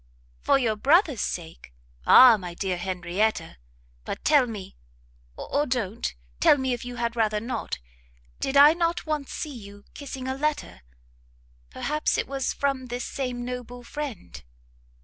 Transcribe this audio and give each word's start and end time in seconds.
"For 0.39 0.57
your 0.57 0.75
brother's 0.77 1.21
sake! 1.21 1.75
Ah 2.07 2.35
my 2.35 2.55
dear 2.55 2.75
Henrietta! 2.77 3.57
but 4.03 4.25
tell 4.25 4.47
me, 4.47 4.75
or 5.37 5.67
don't 5.67 6.15
tell 6.39 6.57
me 6.57 6.73
if 6.73 6.83
you 6.83 6.95
had 6.95 7.15
rather 7.15 7.39
not, 7.39 7.77
did 8.39 8.57
I 8.57 8.73
not 8.73 9.05
once 9.05 9.31
see 9.31 9.53
you 9.53 9.85
kissing 9.93 10.27
a 10.27 10.33
letter? 10.33 10.81
perhaps 11.69 12.17
it 12.17 12.27
was 12.27 12.51
from 12.51 12.87
this 12.87 13.05
same 13.05 13.45
noble 13.45 13.83
friend?" 13.83 14.41